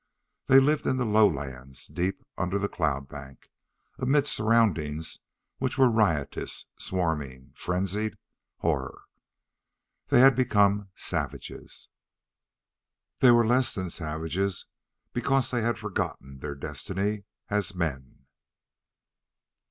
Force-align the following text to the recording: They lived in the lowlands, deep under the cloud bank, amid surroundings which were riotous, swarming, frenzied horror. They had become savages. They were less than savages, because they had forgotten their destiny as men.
They 0.47 0.59
lived 0.59 0.87
in 0.87 0.97
the 0.97 1.05
lowlands, 1.05 1.85
deep 1.85 2.23
under 2.35 2.57
the 2.57 2.67
cloud 2.67 3.07
bank, 3.07 3.51
amid 3.99 4.25
surroundings 4.25 5.19
which 5.59 5.77
were 5.77 5.91
riotous, 5.91 6.65
swarming, 6.79 7.51
frenzied 7.55 8.17
horror. 8.61 9.03
They 10.07 10.21
had 10.21 10.35
become 10.35 10.89
savages. 10.95 11.87
They 13.19 13.29
were 13.29 13.45
less 13.45 13.75
than 13.75 13.91
savages, 13.91 14.65
because 15.13 15.51
they 15.51 15.61
had 15.61 15.77
forgotten 15.77 16.39
their 16.39 16.55
destiny 16.55 17.25
as 17.49 17.75
men. 17.75 18.25